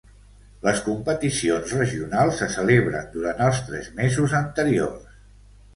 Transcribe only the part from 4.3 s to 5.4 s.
anteriors.